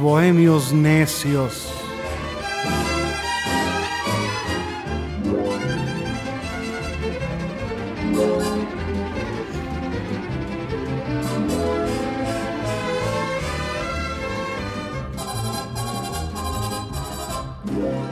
[0.00, 1.72] Bohemios necios.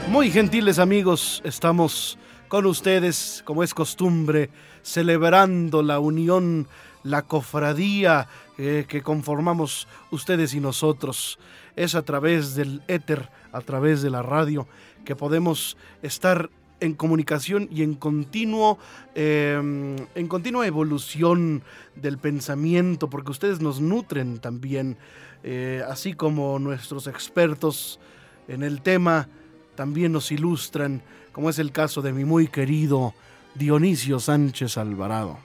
[0.08, 2.18] Muy gentiles amigos, estamos
[2.48, 4.50] con ustedes, como es costumbre,
[4.82, 6.68] celebrando la unión,
[7.02, 11.38] la cofradía eh, que conformamos ustedes y nosotros.
[11.78, 14.66] Es a través del éter, a través de la radio,
[15.04, 18.78] que podemos estar en comunicación y en continuo
[19.14, 21.62] em, en continua evolución
[21.96, 24.96] del pensamiento porque ustedes nos nutren también
[25.42, 27.98] eh, así como nuestros expertos
[28.46, 29.28] en el tema
[29.74, 33.14] también nos ilustran como es el caso de mi muy querido
[33.54, 35.38] Dionisio Sánchez Alvarado.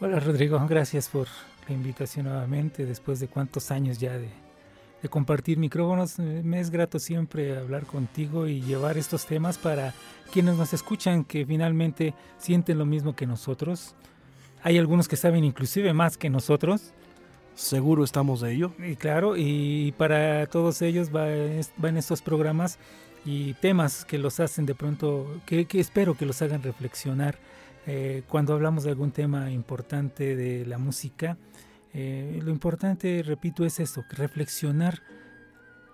[0.00, 1.26] Hola Rodrigo, gracias por
[1.66, 4.30] la invitación nuevamente después de cuántos años ya de,
[5.02, 6.18] de compartir micrófonos.
[6.18, 9.94] Me es grato siempre hablar contigo y llevar estos temas para
[10.32, 13.94] quienes nos escuchan que finalmente sienten lo mismo que nosotros.
[14.62, 16.92] Hay algunos que saben inclusive más que nosotros.
[17.54, 18.72] Seguro estamos de ello.
[18.78, 21.26] Y claro, y para todos ellos va,
[21.76, 22.78] van estos programas
[23.24, 27.36] y temas que los hacen de pronto, que, que espero que los hagan reflexionar
[27.86, 31.36] eh, cuando hablamos de algún tema importante de la música.
[31.94, 35.02] Eh, lo importante, repito, es eso, reflexionar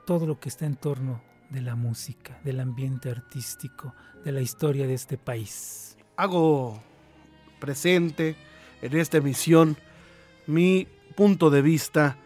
[0.06, 4.86] todo lo que está en torno de la música, del ambiente artístico, de la historia
[4.86, 5.97] de este país.
[6.17, 6.83] Hago
[7.61, 8.36] presente
[8.83, 9.77] en esta emisión
[10.46, 10.86] mi
[11.17, 12.17] punto de vista.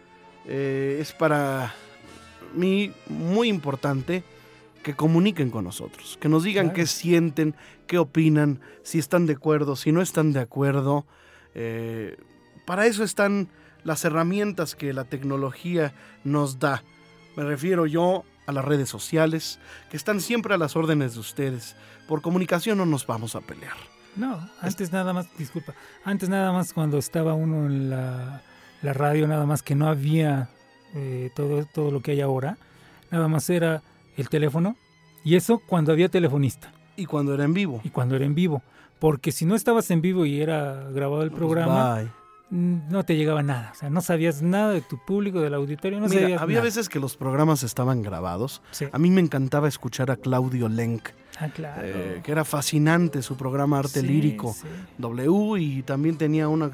[0.45, 1.73] Eh, es para
[2.55, 4.23] mí muy importante
[4.83, 6.75] que comuniquen con nosotros, que nos digan Claro.
[6.75, 7.55] qué sienten,
[7.85, 11.05] qué opinan, si están de acuerdo, si no están de acuerdo.
[11.53, 12.17] Eh,
[12.69, 13.47] para eso están
[13.83, 15.91] las herramientas que la tecnología
[16.23, 16.83] nos da.
[17.35, 19.57] Me refiero yo a las redes sociales,
[19.89, 21.75] que están siempre a las órdenes de ustedes.
[22.07, 23.73] Por comunicación no nos vamos a pelear.
[24.15, 25.73] No, antes nada más, disculpa,
[26.05, 28.43] antes nada más cuando estaba uno en la,
[28.83, 30.49] la radio, nada más que no había
[30.93, 32.59] eh, todo, todo lo que hay ahora,
[33.09, 33.81] nada más era
[34.15, 34.75] el teléfono
[35.23, 37.81] y eso cuando había telefonista Y cuando era en vivo.
[37.83, 38.61] y cuando era en vivo,
[38.99, 42.18] porque si no estabas en vivo y era grabado el programa, Bye.
[42.51, 46.07] No te llegaba nada, o sea, no sabías nada de tu público, del auditorio, no
[46.07, 46.65] Mira, sabías había nada.
[46.65, 48.61] veces que los programas estaban grabados.
[48.71, 48.85] Sí.
[48.91, 51.09] A mí me encantaba escuchar a Claudio Lenk,
[51.39, 51.81] Ah, claro.
[51.83, 54.67] eh, que era fascinante su programa Arte Sí, Lírico sí.
[54.97, 56.71] W y también tenía una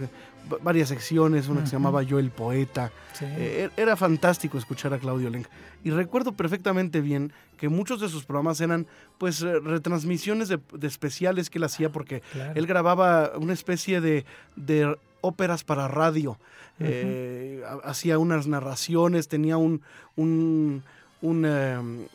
[0.62, 2.92] varias secciones, una que se llamaba Yo el Poeta.
[3.20, 5.48] Eh, er- era fantástico escuchar a Claudio Lenk.
[5.84, 8.86] Y recuerdo perfectamente bien que muchos de sus programas eran
[9.18, 12.54] pues retransmisiones de, de especiales que él hacía porque claro.
[12.56, 14.26] él grababa una especie de,
[14.56, 16.38] de óperas para radio.
[16.80, 19.82] Eh, ha- hacía unas narraciones, tenía un,
[20.16, 20.84] un,
[21.22, 22.08] un, eh,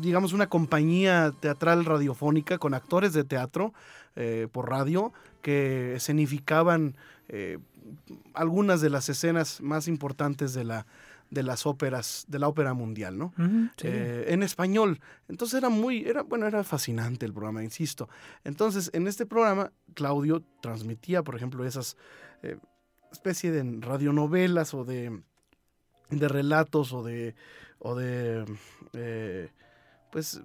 [0.00, 3.72] digamos, una compañía teatral radiofónica con actores de teatro
[4.16, 5.12] eh, por radio
[5.42, 6.96] que escenificaban
[7.28, 7.58] eh,
[8.34, 10.86] algunas de las escenas más importantes de la
[11.30, 13.32] de las óperas de la ópera mundial, ¿no?
[13.76, 13.86] Sí.
[13.86, 14.98] eh, en español.
[15.28, 18.08] Entonces era muy, era, bueno, era fascinante el programa, insisto.
[18.42, 21.96] Entonces, en este programa, Claudio transmitía, por ejemplo, esas
[22.42, 22.58] eh,
[23.12, 25.20] especie de radionovelas o de,
[26.10, 27.34] de relatos o de,
[27.78, 28.44] o de,
[28.94, 29.48] eh,
[30.12, 30.40] pues,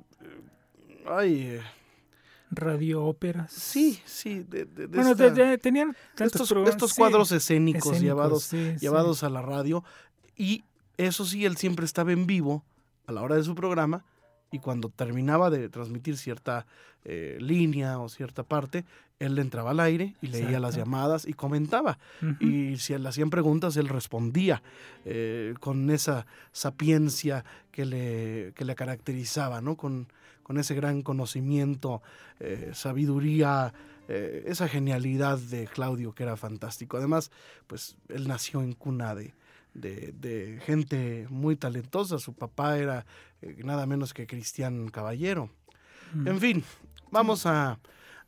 [1.08, 1.62] ay, eh,
[2.52, 3.52] Radio óperas.
[3.52, 8.44] sí, sí, de, de- de Bueno, esta- tenían estos, estos sí, cuadros escénicos, escénicos, llevados,
[8.44, 8.78] sí, sí.
[8.80, 9.84] llevados a la radio.
[10.38, 10.64] Y
[10.98, 12.64] eso sí, él siempre estaba en vivo
[13.08, 14.06] a la hora de su programa.
[14.52, 16.66] Y cuando terminaba de transmitir cierta
[17.04, 18.86] eh, línea o cierta parte,
[19.20, 21.98] él le entraba al aire y leía las llamadas y comentaba.
[22.40, 24.62] Y si le hacían preguntas, él respondía
[25.06, 29.78] eh, con esa sapiencia que le, que le caracterizaba, ¿no?
[29.78, 30.08] Con,
[30.44, 32.02] con ese gran conocimiento,
[32.40, 33.74] eh, sabiduría,
[34.08, 36.98] esa genialidad de Claudio que era fantástico.
[36.98, 37.32] Además,
[37.66, 39.34] pues él nació en cuna de,
[39.76, 42.18] de, de gente muy talentosa.
[42.18, 43.06] Su papá era
[43.42, 45.52] eh, nada menos que Cristian Caballero.
[46.14, 46.28] Mm.
[46.28, 46.64] En fin,
[47.12, 47.80] vamos a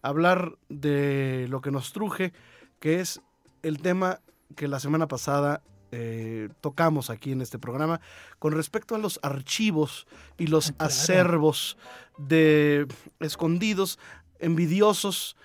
[0.01, 2.33] hablar de lo que nos truje,
[2.79, 3.21] que es
[3.63, 4.19] el tema
[4.55, 8.01] que la semana pasada eh, tocamos aquí en este programa
[8.39, 10.05] con respecto a los archivos
[10.37, 11.77] y los ah, acervos
[12.17, 12.87] de
[13.19, 13.97] escondidos,
[14.39, 15.37] envidiosos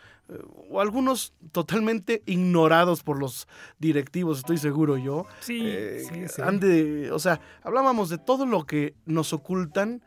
[0.71, 3.49] o algunos totalmente ignorados por los
[3.79, 5.27] directivos, estoy seguro yo.
[5.41, 5.61] Sí,
[6.09, 6.43] sí, sí.
[7.11, 10.03] o sea, hablábamos de todo lo que nos ocultan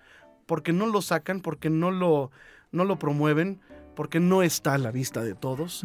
[0.46, 2.32] porque no lo sacan, porque no lo,
[2.72, 3.62] no lo promueven
[3.96, 5.84] porque no está a la vista de todos.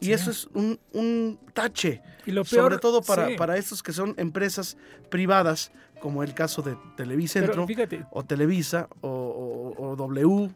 [0.00, 2.02] y eso es un, tache.
[2.26, 4.76] Y lo peor, sobre todo para, para estos que son empresas
[5.10, 7.66] privadas, como el caso de Televicentro,
[8.10, 10.50] o Televisa, o, W.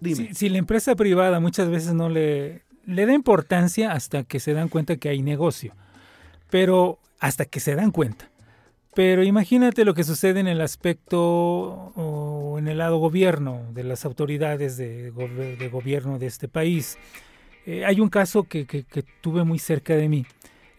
[0.00, 0.34] Dime.
[0.34, 4.68] Si, la empresa privada muchas veces no le, le da importancia hasta que se dan
[4.68, 5.74] cuenta que hay negocio.
[6.50, 8.30] Pero hasta que se dan cuenta.
[8.94, 14.04] Pero imagínate lo que sucede en el aspecto o en el lado gobierno, de las
[14.04, 15.10] autoridades de,
[15.70, 16.98] gobierno de este país.
[17.64, 18.84] Eh, hay un caso que,
[19.20, 20.26] tuve muy cerca de mí.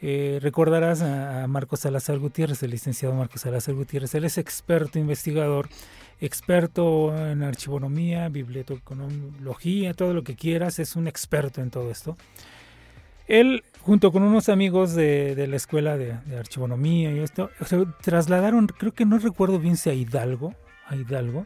[0.01, 4.15] Eh, recordarás a, Marcos Salazar Gutiérrez, el licenciado Marcos Salazar Gutiérrez.
[4.15, 5.67] Él es experto investigador,
[6.21, 10.79] experto en archivonomía, bibliotecología, todo lo que quieras.
[10.79, 12.17] Es un experto en todo esto.
[13.27, 18.93] Él, junto con unos amigos de, la escuela de, archivonomía y esto, se trasladaron, creo
[18.93, 20.55] que no recuerdo bien si a Hidalgo,
[20.87, 21.45] a Hidalgo,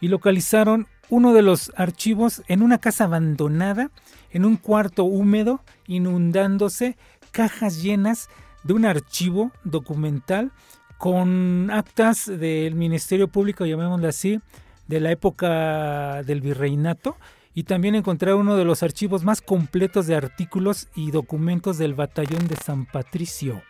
[0.00, 3.90] y localizaron uno de los archivos en una casa abandonada,
[4.32, 6.96] en un cuarto húmedo, inundándose,
[7.30, 8.28] cajas llenas
[8.62, 10.52] de un archivo documental
[10.98, 14.40] con actas del Ministerio Público, llamémoslo así,
[14.86, 17.16] de la época del virreinato,
[17.54, 22.46] y también encontrar uno de los archivos más completos de artículos y documentos del batallón
[22.48, 23.62] de San Patricio.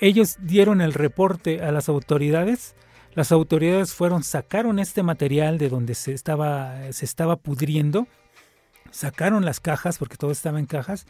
[0.00, 2.74] Ellos dieron el reporte a las autoridades.
[3.14, 8.06] Las autoridades fueron, sacaron este material de donde se estaba, se estaba pudriendo,
[8.90, 11.06] sacaron las cajas, porque todo estaba en cajas,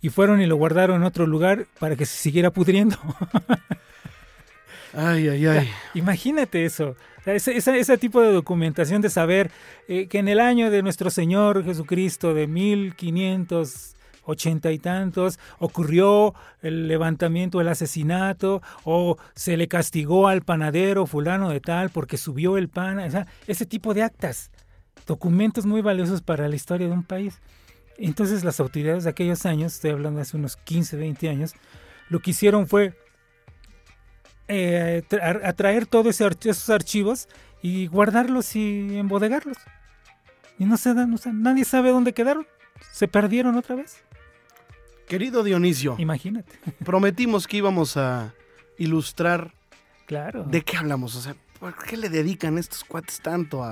[0.00, 2.96] y fueron y lo guardaron en otro lugar para que se siguiera pudriendo.
[4.92, 5.68] Ay, ay, ay.
[5.94, 6.96] Imagínate eso.
[7.24, 9.52] Ese, ese, tipo de documentación de saber
[9.86, 16.88] eh, que en el año de nuestro Señor Jesucristo de 1580 y tantos ocurrió el
[16.88, 22.68] levantamiento, el asesinato, o se le castigó al panadero fulano de tal porque subió el
[22.68, 22.98] pan.
[23.46, 24.50] ese tipo de actas,
[25.06, 27.38] documentos muy valiosos para la historia de un país.
[28.00, 31.54] Entonces las autoridades de aquellos años, estoy hablando de hace unos 15, 20 años,
[32.08, 32.94] lo que hicieron fue
[34.48, 35.02] eh,
[35.44, 37.28] atraer todos esos archivos
[37.62, 39.58] y guardarlos y embodegarlos.
[40.58, 42.46] Y no se dan, nadie sabe dónde quedaron.
[42.90, 44.02] Se perdieron otra vez.
[45.06, 46.58] Querido Dionisio, imagínate.
[46.84, 48.34] Prometimos que íbamos a
[48.78, 49.52] ilustrar.
[50.06, 50.44] Claro.
[50.44, 51.16] ¿De qué hablamos?
[51.16, 53.62] O sea, ¿por qué le dedican estos cuates tanto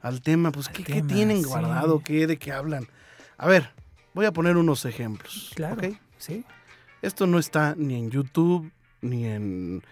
[0.00, 0.52] al tema?
[0.52, 2.00] Pues, ¿qué, tienen guardado?
[2.00, 2.86] ¿Qué, ¿De qué hablan?
[3.36, 3.70] A ver,
[4.14, 5.52] voy a poner unos ejemplos.
[5.54, 5.82] Claro.
[6.18, 6.44] Sí.
[7.02, 8.70] Esto no está ni en YouTube,
[9.00, 9.82] ni en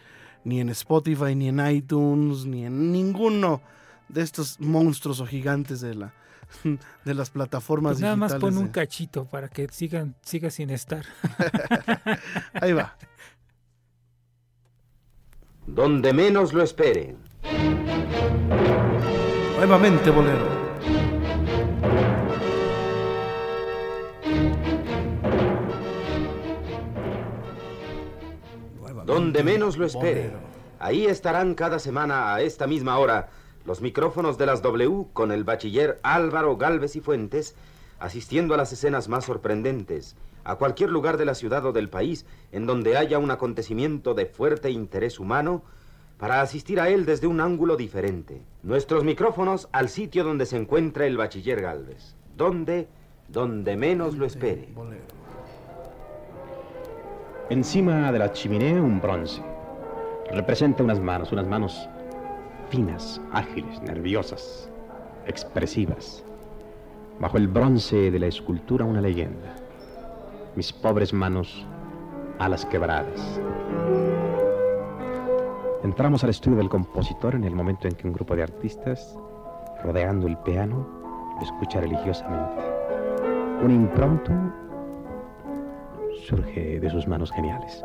[0.44, 3.62] ni en Spotify, ni en iTunes, ni en ninguno
[4.08, 6.14] de estos monstruos o gigantes de la
[7.04, 11.04] de las plataformas pues nada más pon un cachito para que sigan siga sin estar.
[12.54, 12.96] Ahí va.
[15.66, 17.16] Donde menos lo esperen.
[19.56, 20.61] Nuevamente bolero.
[29.12, 30.30] Donde menos lo espere.
[30.78, 33.28] Ahí estarán cada semana a esta misma hora
[33.66, 37.54] los micrófonos de las W con el bachiller Álvaro Galvez y Fuentes,
[38.00, 42.26] asistiendo a las escenas más sorprendentes, a cualquier lugar de la ciudad o del país
[42.50, 45.62] en donde haya un acontecimiento de fuerte interés humano,
[46.18, 48.42] para asistir a él desde un ángulo diferente.
[48.62, 52.14] Nuestros micrófonos al sitio donde se encuentra el bachiller Galvez.
[52.36, 52.88] Donde,
[53.28, 54.68] donde menos lo espere.
[57.50, 59.42] Encima de la chimenea un bronce.
[60.30, 61.88] Representa unas manos, unas manos
[62.70, 64.70] finas, ágiles, nerviosas,
[65.26, 66.24] expresivas.
[67.18, 69.54] Bajo el bronce de la escultura una leyenda.
[70.54, 71.66] Mis pobres manos,
[72.38, 73.40] alas quebradas.
[75.82, 79.18] Entramos al estudio del compositor en el momento en que un grupo de artistas,
[79.82, 80.86] rodeando el piano,
[81.36, 82.62] lo escucha religiosamente.
[83.62, 84.32] Un impronto
[86.26, 87.84] surge de sus manos geniales.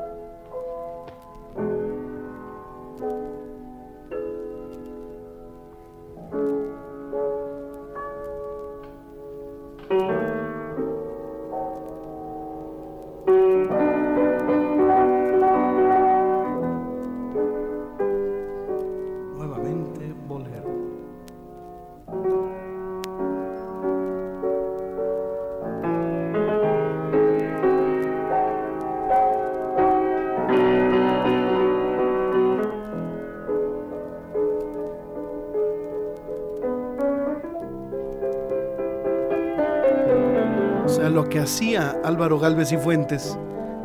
[41.37, 43.37] Que hacía Álvaro Galvez y Fuentes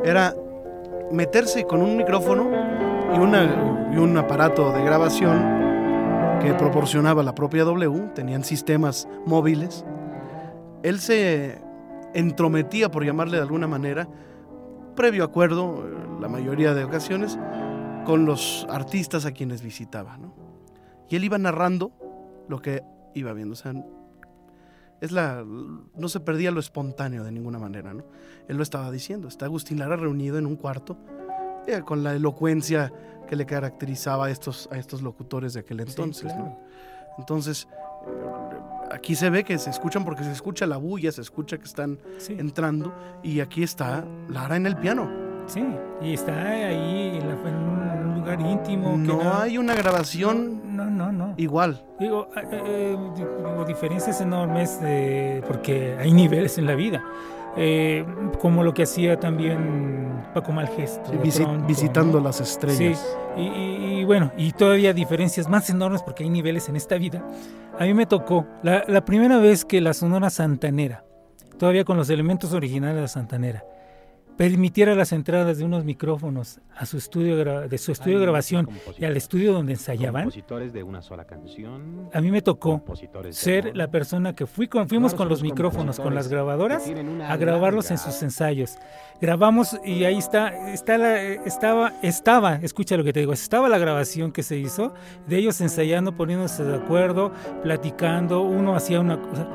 [0.03, 0.35] era
[1.11, 2.49] meterse con un micrófono
[3.13, 9.85] y, un aparato de grabación que proporcionaba la propia W, tenían sistemas móviles.
[10.81, 11.61] Él se
[12.15, 14.07] entrometía, por llamarle de alguna manera,
[14.95, 15.87] previo acuerdo,
[16.19, 17.37] la mayoría de ocasiones,
[18.03, 20.17] con los artistas a quienes visitaba.
[21.07, 21.91] Y él iba narrando
[22.47, 22.81] lo que
[23.13, 23.53] iba viendo.
[23.53, 23.73] O sea,
[25.03, 27.93] es la, no se perdía lo espontáneo de ninguna manera.
[27.93, 28.05] ¿no?
[28.47, 29.27] Él lo estaba diciendo.
[29.27, 30.97] Está Agustín Lara reunido en un cuarto
[31.67, 32.93] eh, con la elocuencia
[33.27, 36.33] que le caracterizaba a estos, a estos locutores de aquel entonces.
[37.17, 37.67] Entonces,
[38.91, 41.99] aquí se ve que se escuchan porque se escucha la bulla, se escucha que están
[42.29, 42.93] entrando
[43.23, 45.11] y aquí está Lara en el piano.
[45.47, 45.65] Sí,
[46.01, 48.95] y está ahí en, un lugar íntimo.
[48.95, 51.83] No, hay una grabación no, no, no, igual.
[51.99, 52.97] Digo, eh, eh,
[54.21, 54.79] enormes
[55.47, 57.03] porque hay niveles en la vida.
[57.55, 58.03] Eh,
[58.39, 61.11] como lo que hacía también Paco Malgesto.
[61.67, 62.77] visitando las estrellas.
[63.35, 67.23] Sí, y, bueno, y todavía diferencias más enormes porque hay niveles en esta vida.
[67.77, 71.05] A mí me tocó la, la primera vez que la Sonora Santanera,
[71.59, 73.63] todavía con los elementos originales de la Santanera,
[74.37, 77.37] permitiera las entradas de unos micrófonos a su estudio
[77.67, 80.29] de su estudio de grabación y al estudio donde ensayaban.
[80.73, 82.09] De una sola canción.
[82.13, 82.83] A mí me tocó
[83.29, 86.83] ser la persona que fui con, fuimos con los micrófonos, con las grabadoras,
[87.27, 88.77] a grabarlos en sus ensayos.
[89.21, 93.77] Grabamos y ahí está, está la, estaba, estaba, escucha lo que te digo, estaba la
[93.77, 94.93] grabación que se hizo
[95.27, 99.47] de ellos ensayando, poniéndose de acuerdo, platicando, uno hacía una cosa,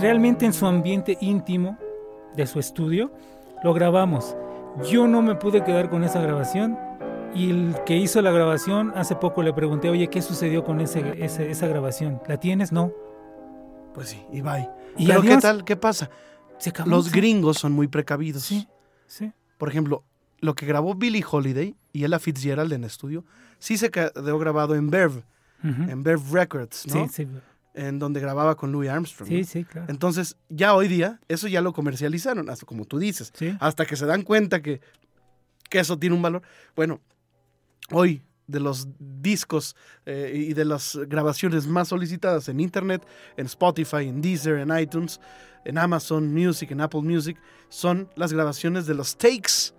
[0.00, 1.78] realmente en su ambiente íntimo
[2.34, 3.12] de su estudio
[3.62, 4.36] lo grabamos.
[4.88, 6.78] Yo no me pude quedar con esa grabación
[7.34, 11.24] y el que hizo la grabación hace poco le pregunté, oye, ¿qué sucedió con ese,
[11.24, 12.20] esa grabación?
[12.26, 12.72] ¿La tienes?
[12.72, 12.92] No.
[13.94, 14.68] Pues sí, y bye.
[14.96, 15.64] ¿Y Pero ¿qué tal?
[15.64, 16.10] ¿Qué pasa?
[16.86, 18.42] Los gringos son muy precavidos.
[18.42, 18.68] Sí,
[19.06, 19.32] sí.
[19.58, 20.04] Por ejemplo,
[20.40, 23.24] lo que grabó Billie Holiday y Ella Fitzgerald en estudio,
[23.58, 25.24] sí se quedó grabado en Verve,
[25.62, 27.08] en Verve Records, ¿no?
[27.08, 27.28] Sí, sí
[27.74, 29.28] en donde grababa con Louis Armstrong.
[29.28, 29.86] Sí, sí, claro.
[29.88, 34.06] Entonces, ya hoy día, eso ya lo comercializaron, hasta como tú dices, hasta que se
[34.06, 34.80] dan cuenta que,
[35.70, 36.42] que, eso tiene un valor.
[36.74, 37.00] Bueno,
[37.90, 43.06] hoy de los discos eh, y de las grabaciones más solicitadas en Internet,
[43.36, 45.20] en Spotify, en Deezer, en iTunes,
[45.64, 49.77] en Amazon Music, en Apple Music, son las grabaciones de los takes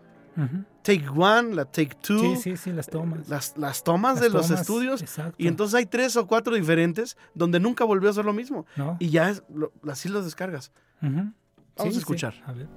[0.81, 2.19] Take One, la Take Two.
[2.19, 3.27] Sí, sí, sí, las tomas.
[3.57, 5.03] Las, tomas de los estudios.
[5.37, 8.65] Y entonces hay tres o cuatro diferentes donde nunca volvió a ser lo mismo.
[8.99, 9.43] Y ya es,
[9.87, 10.71] así los descargas.
[11.01, 12.33] Vamos a escuchar.
[12.45, 12.67] A ver.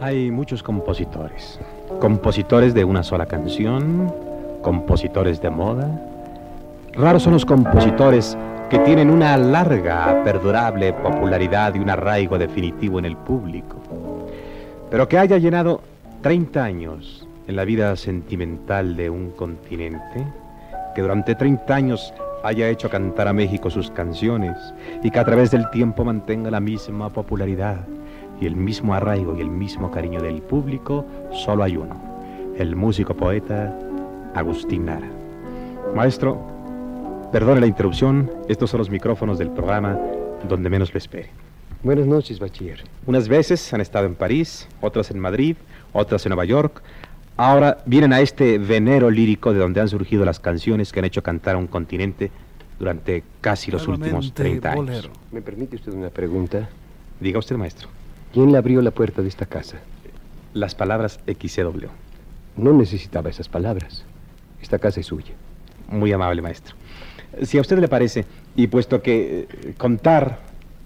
[0.00, 1.60] Hay muchos compositores.
[2.00, 4.10] Compositores de una sola canción,
[4.62, 6.00] compositores de moda.
[6.94, 8.36] Raros son los compositores
[8.70, 13.76] que tienen una larga, perdurable popularidad y un arraigo definitivo en el público,
[14.88, 15.80] pero que haya llenado
[16.22, 20.24] 30 años en la vida sentimental de un continente,
[20.94, 24.56] que durante 30 años haya hecho cantar a México sus canciones
[25.02, 27.80] y que a través del tiempo mantenga la misma popularidad
[28.40, 31.96] y el mismo arraigo y el mismo cariño del público, solo hay uno,
[32.56, 33.76] el músico poeta
[34.36, 35.08] Agustín Lara.
[35.92, 36.59] Maestro,
[37.32, 39.96] Perdone la interrupción, estos son los micrófonos del programa
[40.48, 41.30] donde menos lo espere.
[41.84, 42.82] Buenas noches, bachiller.
[43.06, 45.56] Unas veces han estado en París, otras en Madrid,
[45.92, 46.82] otras en Nueva York.
[47.36, 51.22] Ahora vienen a este venero lírico de donde han surgido las canciones que han hecho
[51.22, 52.32] cantar a un continente
[52.80, 55.08] durante casi los últimos 30 años.
[55.30, 56.68] ¿Me permite usted una pregunta?
[57.20, 57.88] Diga usted, maestro.
[58.32, 59.78] ¿Quién le abrió la puerta de esta casa?
[60.52, 61.86] Las palabras XCW.
[62.56, 64.04] No necesitaba esas palabras.
[64.60, 65.34] Esta casa es suya.
[65.88, 66.74] Muy amable, maestro.
[67.42, 68.24] Si a usted le parece,
[68.56, 70.40] y puesto que eh, contar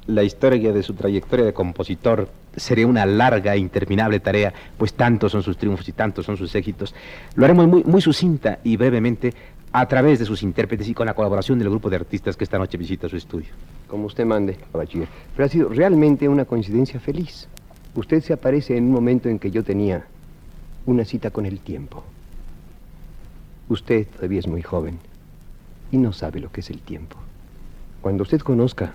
[0.07, 5.33] la historia de su trayectoria de compositor sería una larga e interminable tarea, pues tantos
[5.33, 6.95] son sus triunfos y tantos son sus éxitos,
[7.35, 9.33] lo haremos muy, muy sucinta y brevemente
[9.73, 12.59] a través de sus intérpretes y con la colaboración del grupo de artistas que esta
[12.59, 13.49] noche visita su estudio.
[13.89, 15.09] Como usted mande, bachiller.
[15.35, 17.49] Pero ha sido realmente una coincidencia feliz.
[17.95, 20.05] Usted se aparece en un momento en que yo tenía
[20.87, 22.05] una cita con el tiempo.
[23.69, 24.99] Usted todavía es muy joven
[25.95, 27.17] y no sabe lo que es el tiempo.
[28.03, 28.95] Cuando usted conozca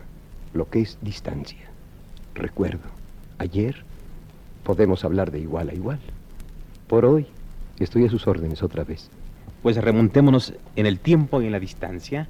[0.54, 1.70] lo que es distancia,
[2.36, 2.90] recuerdo,
[3.38, 3.84] ayer
[4.66, 6.00] podemos hablar de igual a igual.
[6.88, 7.26] Por hoy
[7.80, 9.10] estoy a sus órdenes otra vez.
[9.64, 12.28] Pues remontémonos en el tiempo y en la distancia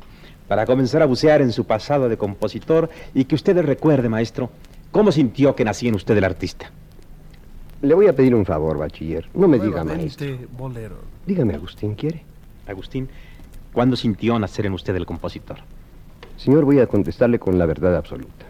[0.48, 4.52] para comenzar a bucear en su pasado de compositor y que usted recuerde, maestro,
[4.92, 6.70] cómo sintió que nací en usted el artista.
[7.82, 9.28] Le voy a pedir un favor, bachiller.
[9.34, 10.28] No me diga maestro.
[10.56, 10.98] Bolero.
[11.26, 12.22] Dígame, Agustín, ¿quiere?
[12.68, 13.10] Agustín,
[13.74, 15.58] ¿Cuándo sintió nacer en usted el compositor?
[16.38, 18.46] Señor, voy a contestarle con la verdad absoluta.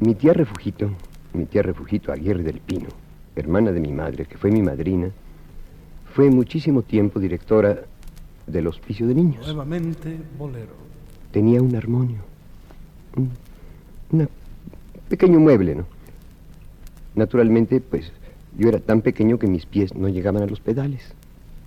[0.00, 0.90] Mi tía Refugito,
[1.32, 2.88] mi tía Refugito Aguirre del Pino,
[3.36, 5.10] hermana de mi madre, que fue mi madrina,
[6.14, 7.82] fue muchísimo tiempo directora
[8.46, 9.46] del hospicio de niños.
[9.46, 10.72] Nuevamente, bolero.
[11.30, 12.18] Tenía un armonio,
[13.14, 14.28] un
[15.08, 15.86] pequeño mueble, ¿no?
[17.14, 18.10] Naturalmente, pues
[18.58, 21.02] yo era tan pequeño que mis pies no llegaban a los pedales,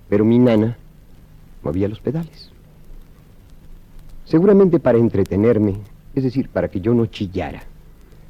[0.09, 0.77] pero mi nana
[1.63, 2.49] movía los pedales.
[4.25, 5.75] Seguramente para entretenerme,
[6.15, 7.63] es decir, para que yo no chillara.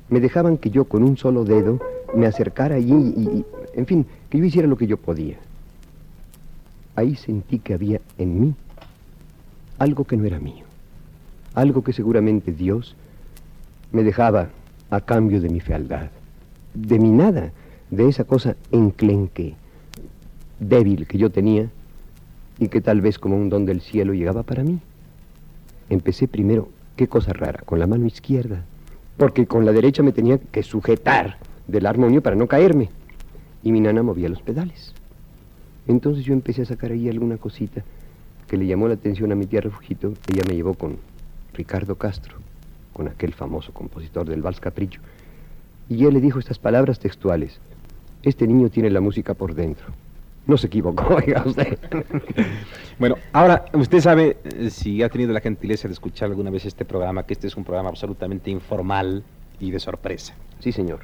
[0.09, 1.79] Me dejaban que yo con un solo dedo
[2.15, 5.37] me acercara allí y, en fin, que yo hiciera lo que yo podía.
[6.95, 8.55] Ahí sentí que había en mí
[9.77, 10.65] algo que no era mío,
[11.53, 12.95] algo que seguramente Dios
[13.91, 14.49] me dejaba
[14.89, 16.09] a cambio de mi fealdad,
[16.73, 17.51] de mi nada,
[17.89, 19.55] de esa cosa enclenque,
[20.59, 21.69] débil que yo tenía
[22.59, 24.79] y que tal vez como un don del cielo llegaba para mí.
[25.89, 28.63] Empecé primero, qué cosa rara, con la mano izquierda,
[29.17, 31.37] porque con la derecha me tenía que sujetar
[31.67, 32.89] del armonio para no caerme.
[33.63, 34.93] Y mi nana movía los pedales.
[35.87, 37.83] Entonces yo empecé a sacar ahí alguna cosita
[38.47, 40.13] que le llamó la atención a mi tía Refugito.
[40.27, 40.97] Ella me llevó con
[41.53, 42.37] Ricardo Castro,
[42.93, 45.01] con aquel famoso compositor del Vals Capricho.
[45.89, 47.59] Y él le dijo estas palabras textuales.
[48.23, 49.87] Este niño tiene la música por dentro.
[50.49, 51.77] No se equivocó, oiga usted.
[52.97, 56.85] bueno, ahora, usted sabe, eh, si ha tenido la gentileza de escuchar alguna vez este
[56.85, 59.23] programa, que este es un programa absolutamente informal
[59.59, 60.33] y de sorpresa.
[60.59, 61.01] Sí, señor.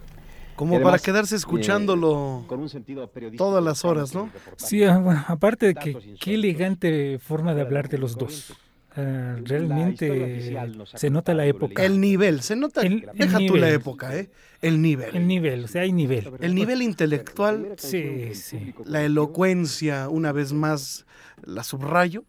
[0.56, 4.32] Como para quedarse escuchándolo eh, con un sentido todas las horas, ¿no?
[4.56, 8.52] Sí, ah, aparte de que qué elegante forma de hablar de los dos.
[8.98, 10.54] Ah, realmente
[10.94, 11.84] se nota la época.
[11.84, 12.82] El nivel, se nota.
[12.82, 14.30] deja tú la época, ¿eh?
[14.62, 15.16] El nivel.
[15.16, 16.32] El nivel, o sea, hay nivel.
[16.40, 17.74] El nivel intelectual.
[17.78, 18.74] Sí, sí.
[18.86, 21.06] La elocuencia, una vez más,
[21.44, 22.24] la subrayo.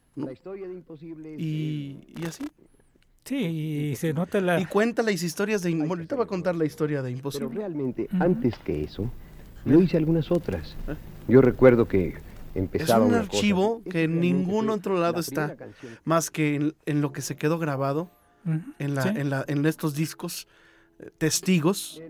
[1.38, 2.44] Y, y así.
[3.24, 3.36] Sí,
[3.90, 4.60] y se nota la...
[4.60, 5.72] Y cuenta las historias de...
[5.88, 7.48] Ahorita va a contar la historia de Imposible.
[7.48, 9.10] Pero realmente, antes que eso,
[9.64, 10.76] yo hice algunas otras.
[10.86, 10.94] ¿Eh?
[11.26, 12.14] Yo recuerdo que
[12.58, 15.56] empezaba Es un archivo que en ningún otro lado está,
[16.04, 18.10] más que en, lo que se quedó grabado,
[18.78, 20.46] en, la, en, la, en estos discos,
[20.98, 22.00] eh, testigos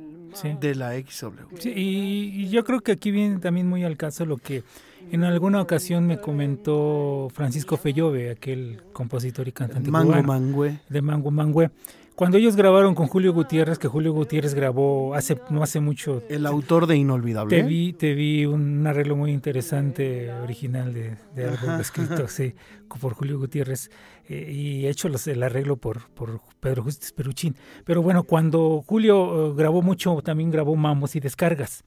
[0.61, 1.57] de la XW.
[1.59, 4.63] Sí, y, yo creo que aquí viene también muy al caso lo que
[5.11, 11.31] en alguna ocasión me comentó Francisco Fellove, aquel compositor y cantante Mango cubano, de Mango
[11.31, 11.71] Mangüe.
[12.17, 16.23] Cuando ellos grabaron con Julio Gutiérrez, que Julio Gutiérrez grabó hace no hace mucho.
[16.31, 17.55] El autor de Inolvidable.
[17.55, 22.55] Te vi, te vi un arreglo muy interesante, original de, algo escrito, sí,
[23.01, 23.91] por Julio Gutiérrez
[24.31, 27.55] eh, y hecho los, el arreglo por, por Pedro Justis Peruchín.
[27.85, 31.85] Pero bueno, cuando Julio eh, grabó mucho, también grabó mamos y descargas.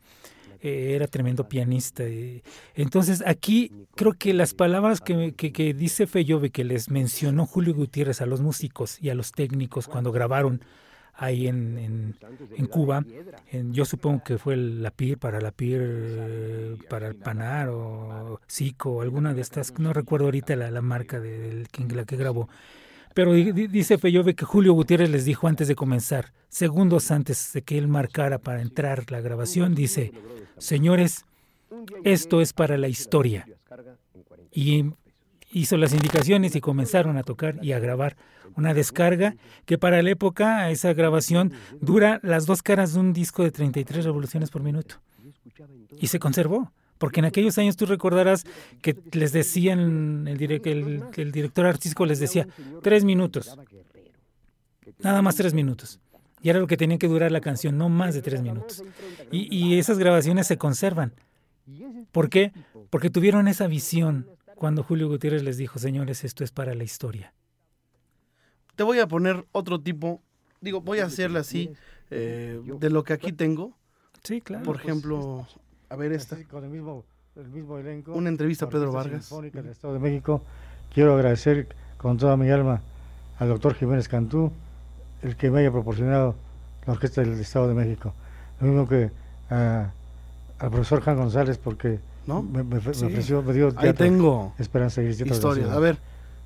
[0.61, 2.03] Eh, era tremendo pianista.
[2.75, 8.21] entonces aquí creo que las palabras que, que, dice Feyove, que les mencionó Julio Gutiérrez
[8.21, 10.61] a los músicos y a los técnicos cuando grabaron
[11.13, 12.15] ahí en,
[12.57, 13.05] en, Cuba,
[13.51, 19.33] yo supongo que fue la PIR para la PIR, para el Panar o Zico, alguna
[19.33, 22.49] de estas, no recuerdo ahorita la, la marca de, de, la que grabó.
[23.13, 27.77] Pero dice Feyove que Julio Gutiérrez les dijo antes de comenzar, segundos antes de que
[27.77, 30.13] él marcara para entrar la grabación, dice,
[30.57, 31.25] señores,
[32.03, 33.47] esto es para la historia.
[34.51, 34.85] Y
[35.51, 38.15] hizo las indicaciones y comenzaron a tocar y a grabar
[38.55, 43.43] una descarga que para la época esa grabación dura las dos caras de un disco
[43.43, 44.95] de 33 revoluciones por minuto.
[45.99, 46.71] Y se conservó.
[46.99, 48.45] Porque en aquellos años tú recordarás
[48.81, 52.47] que les decían, el, el, director artístico les decía,
[52.83, 53.57] tres minutos.
[54.99, 55.99] Nada más tres minutos.
[56.41, 58.83] Y era lo que tenía que durar la canción, no más de tres minutos.
[59.31, 61.13] Y, y esas grabaciones se conservan.
[62.11, 62.51] ¿Por qué?
[62.89, 67.33] Porque tuvieron esa visión cuando Julio Gutiérrez les dijo, señores, esto es para la historia.
[68.75, 70.21] Te voy a poner otro tipo,
[70.59, 71.71] digo, voy a hacerle así,
[72.09, 73.77] eh, de lo que aquí tengo.
[74.23, 74.65] Sí, claro.
[74.65, 75.47] Por ejemplo,
[75.89, 76.37] a ver esta.
[76.49, 77.03] Con el mismo,
[77.35, 78.13] el mismo elenco.
[78.13, 79.29] Una entrevista a Pedro Vargas.
[79.29, 80.41] del Estado de México.
[80.93, 82.81] Quiero agradecer con toda mi alma
[83.39, 84.51] al doctor Jiménez Cantú,
[85.21, 86.35] el que me haya proporcionado
[86.85, 88.13] la Orquesta del Estado de México.
[88.59, 89.11] Lo mismo que
[89.49, 92.43] al profesor Juan González, porque ¿No?
[92.43, 95.73] me, ofreció, me dio Ahí tengo Esperanza y historia.
[95.73, 95.97] A ver,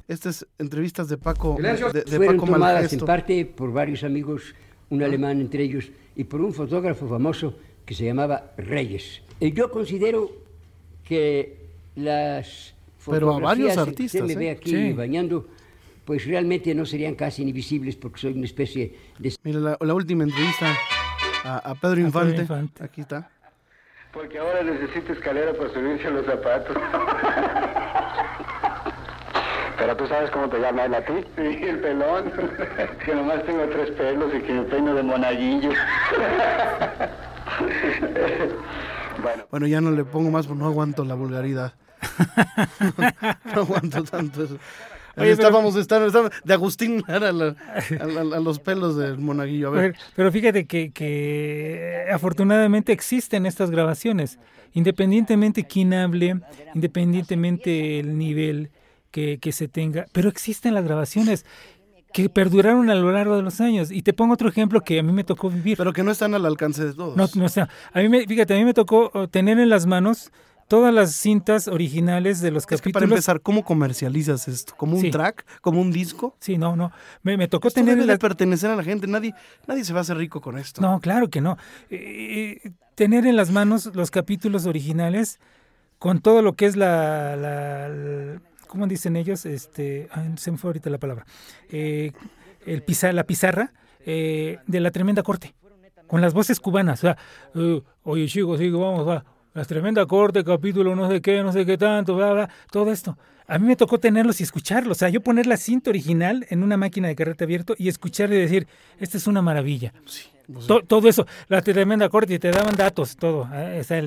[0.07, 4.53] estas entrevistas de Paco, de, de fueron tomadas en parte por varios amigos,
[4.89, 9.21] un alemán entre ellos, y por un fotógrafo famoso que se llamaba Reyes.
[9.43, 10.31] Eh, yo considero
[11.03, 11.57] que
[11.97, 12.73] las
[13.05, 14.51] Pero a varios artistas, que me ve ¿eh?
[14.51, 15.49] aquí bañando,
[16.05, 19.35] pues realmente no serían casi invisibles porque soy una especie de...
[19.43, 20.73] Mira, la, última entrevista
[21.43, 22.47] a, Pedro, Infante.
[22.79, 23.29] Aquí está.
[24.13, 26.77] Porque ahora necesito escalera para subirse a los zapatos.
[29.77, 31.15] Pero tú sabes cómo te llama él a ti.
[31.35, 32.31] Sí, el pelón.
[33.05, 35.71] que nomás tengo tres pelos y que me peino de monaguillo.
[39.21, 39.45] bueno.
[39.51, 41.73] bueno, ya no le pongo más porque no aguanto la vulgaridad.
[43.55, 44.57] no aguanto tanto eso.
[45.15, 49.67] Oye, estábamos, estábamos, de Agustín a, a, los pelos del monaguillo.
[49.67, 49.95] A ver.
[50.15, 54.39] Pero, fíjate que, que, afortunadamente existen estas grabaciones,
[54.73, 56.39] independientemente quién hable,
[56.73, 58.71] independientemente el nivel
[59.11, 61.45] que, que se tenga, pero existen las grabaciones
[62.13, 63.91] que perduraron a lo largo de los años.
[63.91, 65.77] Y te pongo otro ejemplo que a mí me tocó vivir.
[65.77, 67.17] Pero que no están al alcance de todos.
[67.17, 67.47] No, no.
[67.91, 70.31] A mí me, fíjate, a mí me tocó oh, tener en las manos
[70.67, 72.93] todas las cintas originales de los capítulos.
[72.93, 74.73] para empezar, ¿cómo comercializas esto?
[74.77, 75.45] ¿Como un track?
[75.61, 76.37] ¿Como un disco?
[76.39, 76.91] Sí, no, no.
[77.23, 77.97] Me, tocó esto tener.
[77.97, 79.07] Debe pertenecer a la gente.
[79.07, 79.33] Nadie,
[79.67, 80.81] nadie se va a hacer rico con esto.
[80.81, 81.57] No, claro que no.
[81.89, 85.39] Eh, eh, tener en las manos los capítulos originales
[85.97, 87.35] con todo lo que es la.
[87.35, 88.39] la,
[88.73, 89.45] ¿Cómo dicen ellos?
[89.45, 91.25] Este, se me fue ahorita la palabra.
[91.69, 92.11] Eh,
[92.65, 92.83] el
[93.13, 93.71] la pizarra
[94.05, 95.53] de la tremenda corte.
[96.07, 97.03] Con las voces cubanas.
[97.03, 97.17] O sea,
[98.03, 101.77] oye chicos, sí, vamos, va la tremenda corte, capítulo no sé qué, no sé qué
[101.77, 103.17] tanto, bla, bla, todo esto.
[103.45, 104.97] A mí me tocó tenerlos y escucharlos.
[104.97, 108.31] O sea, yo poner la cinta original en una máquina de carrete abierto y escuchar
[108.31, 108.67] y decir,
[108.99, 109.93] esta es una maravilla.
[110.51, 113.47] Pues todo eso, la tremenda corte, y te daban datos, todo.
[113.53, 113.79] ¿eh?
[113.81, 114.01] O sea,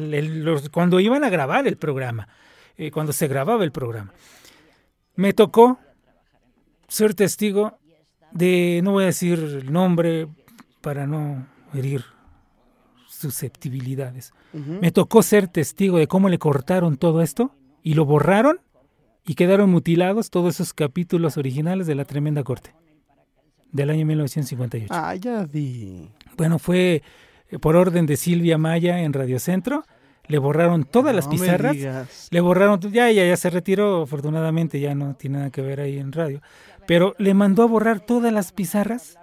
[0.72, 2.28] cuando iban a grabar el programa,
[2.76, 4.12] eh, cuando se grababa el programa.
[5.16, 5.78] Me tocó
[6.88, 7.78] ser testigo
[8.32, 10.28] de, no voy a decir el nombre
[10.80, 12.04] para no herir
[13.08, 14.32] susceptibilidades.
[14.52, 18.60] Me tocó ser testigo de cómo le cortaron todo esto y lo borraron
[19.26, 22.74] y quedaron mutilados todos esos capítulos originales de la Tremenda Corte
[23.72, 24.92] del año 1958.
[24.92, 26.10] Ah, ya vi.
[26.36, 27.02] Bueno, fue
[27.50, 29.84] eh, por orden de Silvia Maya en Radio Centro.
[30.28, 31.76] Le borraron todas las pizarras.
[32.30, 35.98] Le borraron, ya, ya, ya se retiró, afortunadamente, ya no tiene nada que ver ahí
[35.98, 36.40] en radio.
[36.86, 39.18] Pero le mandó a borrar todas las pizarras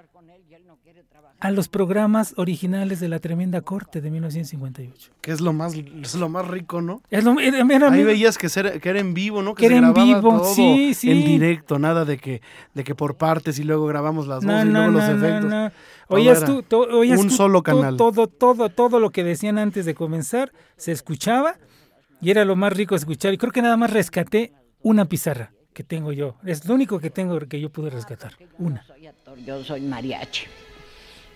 [1.43, 5.11] a los programas originales de la Tremenda Corte de 1958.
[5.19, 7.01] Que es lo más, es lo más rico, ¿no?
[7.09, 8.47] Es lo, Ahí veías que,
[8.79, 9.53] que, era en vivo, ¿no?
[9.53, 11.11] Que, era en vivo, sí, sí.
[11.11, 12.41] En directo, nada de que,
[12.73, 15.51] de que por partes y luego grabamos las dos y luego los efectos.
[15.51, 15.71] No,
[16.07, 17.97] Oías tú, oías un solo canal.
[17.97, 21.57] Todo, todo, todo lo que decían antes de comenzar se escuchaba
[22.21, 23.33] y era lo más rico escuchar.
[23.33, 26.37] Y creo que nada más rescaté una pizarra que tengo yo.
[26.45, 28.31] Es lo único que tengo que yo pude rescatar.
[28.59, 28.85] Una.
[29.45, 30.45] Yo soy mariachi.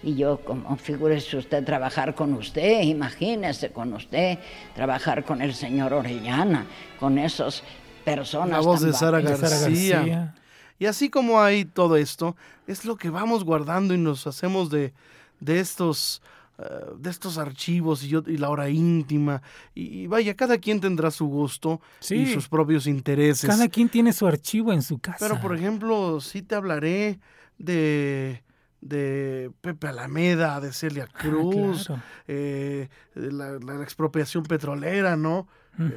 [0.03, 4.37] Y yo, como figúrese usted trabajar con usted, imagínese con usted,
[4.75, 6.65] trabajar con el señor Orellana,
[6.99, 7.63] con esas
[8.05, 8.59] personas.
[8.59, 10.35] La voz de Sara García.
[10.79, 12.35] Y así como hay todo esto,
[12.67, 14.93] es lo que vamos guardando y nos hacemos de,
[15.39, 16.21] de estos
[16.59, 16.63] eh,
[16.97, 19.43] de estos archivos y, yo, y la hora íntima.
[19.75, 23.47] Y, vaya, cada quien tendrá su gusto y sus propios intereses.
[23.47, 25.17] Cada quien tiene su archivo en su casa.
[25.19, 27.19] Pero, por ejemplo, sí te hablaré
[27.59, 28.41] de
[28.87, 31.89] de Pepe Alameda, de Celia ah, Cruz,
[32.27, 35.47] eh, la, expropiación petrolera, ¿no?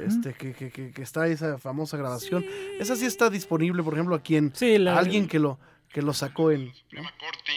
[0.05, 2.45] este, que, que, que, está esa famosa grabación.
[2.79, 4.53] Esa sí está disponible, por ejemplo, a quien,
[4.87, 6.71] alguien que lo, que lo sacó en...
[6.71, 7.51] Corte,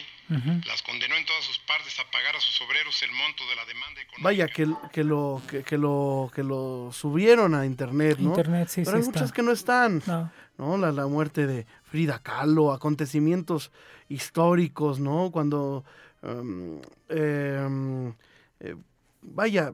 [0.67, 3.65] las condenó en todas sus partes a pagar a sus obreros el monto de la
[3.67, 4.23] demanda económica.
[4.23, 8.31] Vaya, que, que, lo, que, lo, que lo subieron a internet, ¿no?
[8.31, 10.03] Internet, sí, Pero hay muchas que no están.
[10.07, 10.33] No.
[10.57, 13.73] La, la muerte de Frida Kahlo, acontecimientos
[14.09, 15.31] históricos, ¿no?
[15.33, 15.85] Cuando,
[16.23, 18.15] em, em,
[18.61, 18.77] eh,
[19.23, 19.73] vaya,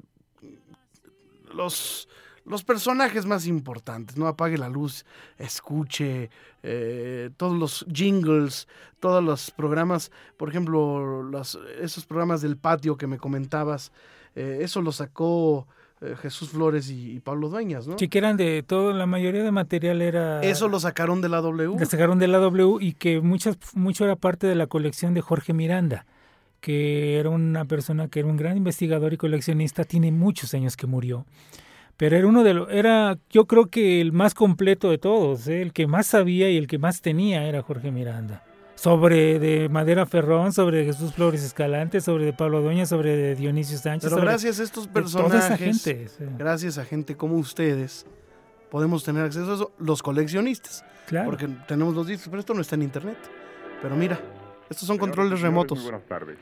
[1.52, 2.08] los,
[2.44, 4.26] los personajes más importantes, ¿no?
[4.26, 5.04] Apague la luz,
[5.38, 6.30] escuche
[6.62, 8.66] eh, todos los jingles,
[9.00, 13.92] todos los programas, por ejemplo, los, esos programas del patio que me comentabas,
[14.34, 15.66] eh, eso lo sacó
[16.00, 17.98] eh, Jesús Flores y, Pablo Dueñas, ¿no?
[17.98, 20.40] Sí, que eran de todo, la mayoría de material era...
[20.42, 21.76] Eso lo sacaron de la W.
[21.78, 25.20] Lo sacaron de la W y que muchas, mucho era parte de la colección de
[25.20, 26.06] Jorge Miranda,
[26.60, 30.86] que era una persona que era un gran investigador y coleccionista, tiene muchos años que
[30.86, 31.26] murió.
[31.96, 35.60] Pero era uno de los, era yo creo que el más completo de todos, ¿eh?
[35.60, 38.42] el que más sabía y el que más tenía era Jorge Miranda
[38.80, 43.76] sobre de Madera Ferrón, sobre Jesús Flores Escalante, sobre de Pablo Doña, sobre de Dionisio
[43.76, 44.08] Sánchez.
[44.08, 48.06] Pero gracias a estos personajes, gracias a gente como ustedes,
[48.70, 50.82] podemos tener acceso a eso, los coleccionistas.
[51.06, 51.28] Claro.
[51.28, 53.18] Porque tenemos los discos, pero esto no está en internet.
[53.82, 54.18] Pero mira,
[54.70, 55.82] estos son controles remotos.
[55.82, 56.38] buenas tardes.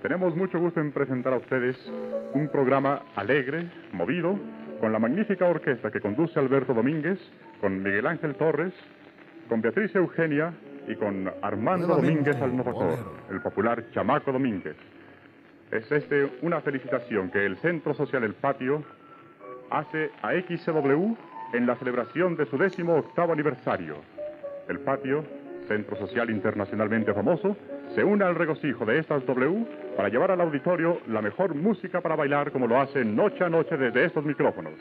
[0.00, 1.76] Tenemos mucho gusto en presentar a ustedes
[2.32, 4.38] un programa alegre, movido,
[4.80, 7.18] con la magnífica orquesta que conduce Alberto Domínguez,
[7.60, 8.72] con Miguel Ángel Torres,
[9.50, 10.54] con Beatriz Eugenia
[10.88, 12.98] y con Armando Domínguez al motor,
[13.30, 14.76] el popular Chamaco Domínguez.
[15.70, 18.82] Es este una felicitación que el Centro Social El Patio
[19.70, 21.16] hace a XCW
[21.52, 23.96] en la celebración de su décimo octavo aniversario.
[24.68, 25.24] el patio,
[25.68, 27.56] centro social internacionalmente famoso,
[27.94, 29.64] se une al regocijo de estas W
[29.96, 33.76] para llevar al auditorio la mejor música para bailar como lo hacen noche a noche
[33.76, 34.74] desde estos micrófonos.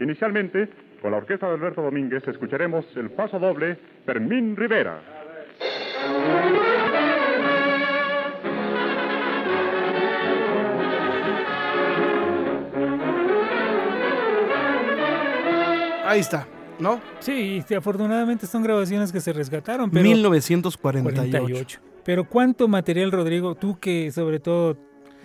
[0.00, 0.68] Inicialmente,
[1.00, 5.23] con la orquesta de Alberto Domínguez escucharemos el paso doble Fermín Rivera.
[16.06, 16.46] Ahí está,
[16.78, 17.00] ¿no?
[17.18, 19.90] Sí, y afortunadamente son grabaciones que se rescataron.
[19.90, 21.32] Pero 1948.
[21.32, 21.80] 48.
[22.04, 24.76] Pero cuánto material, Rodrigo, tú que sobre todo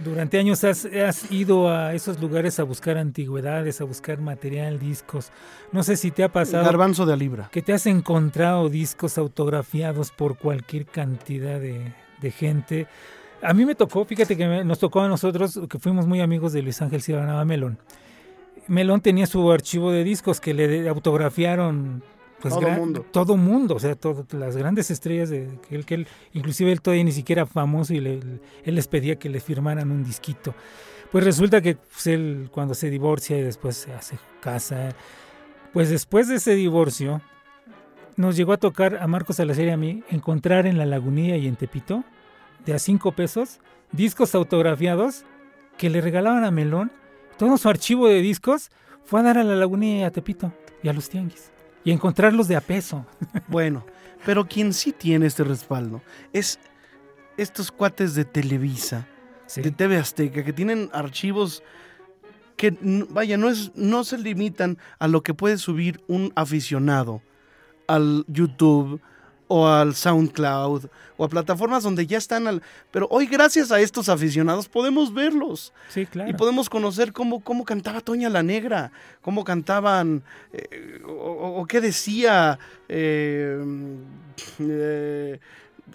[0.03, 5.31] durante años has, has, ido a esos lugares a buscar antigüedades, a buscar material, discos.
[5.71, 6.63] No sé si te ha pasado.
[6.63, 7.49] Garbanzo de libra.
[7.51, 12.87] Que te has encontrado discos autografiados por cualquier cantidad de, de gente.
[13.41, 16.53] A mí me tocó, fíjate que me, nos tocó a nosotros, que fuimos muy amigos
[16.53, 17.77] de Luis Ángel Cibanaba Melón.
[18.67, 22.03] Melón tenía su archivo de discos que le autografiaron
[22.41, 23.05] pues todo mundo.
[23.11, 26.81] Todo mundo, o sea, todo, las grandes estrellas de que él, que él, inclusive él
[26.81, 28.19] todavía ni siquiera famoso y le,
[28.63, 30.55] él les pedía que le firmaran un disquito.
[31.11, 34.95] Pues resulta que pues, él cuando se divorcia y después se hace casa,
[35.73, 37.21] pues después de ese divorcio
[38.15, 41.47] nos llegó a tocar a Marcos Salazar y a mí encontrar en la Lagunilla y
[41.47, 42.03] en Tepito
[42.65, 43.59] de a cinco pesos
[43.91, 45.25] discos autografiados
[45.77, 46.91] que le regalaban a Melón.
[47.37, 48.69] Todo su archivo de discos
[49.03, 51.51] fue a dar a la Lagunilla y a Tepito y a los tianguis
[51.83, 53.05] y encontrarlos de a peso.
[53.47, 53.85] Bueno,
[54.25, 56.01] pero quien sí tiene este respaldo
[56.33, 56.59] es
[57.37, 59.07] estos cuates de Televisa,
[59.47, 59.61] sí.
[59.61, 61.63] de TV Azteca, que tienen archivos
[62.57, 62.77] que,
[63.09, 67.21] vaya, no, es, no se limitan a lo que puede subir un aficionado
[67.87, 69.01] al YouTube
[69.49, 70.85] o al SoundCloud
[71.17, 72.61] o a plataformas donde ya están al...
[72.91, 75.73] Pero hoy gracias a estos aficionados podemos verlos.
[75.89, 76.29] Sí, claro.
[76.29, 81.81] Y podemos conocer cómo, cómo cantaba Toña la Negra, cómo cantaban eh, o, o, qué
[81.81, 83.59] decía eh,
[84.59, 85.39] eh,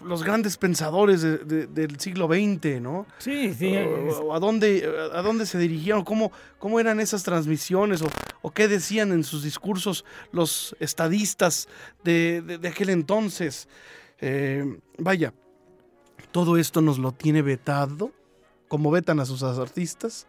[0.04, 3.06] los grandes pensadores de, de, del siglo XX, ¿no?
[3.18, 3.76] Sí, sí.
[3.76, 8.08] O, a, dónde, a dónde se dirigían, cómo, cómo eran esas transmisiones, o,
[8.42, 11.68] o, qué decían en sus discursos los estadistas
[12.02, 13.68] de, de aquel entonces.
[14.20, 15.34] Eh, vaya,
[16.32, 18.10] todo esto nos lo tiene vetado,
[18.68, 20.26] como vetan a sus artistas,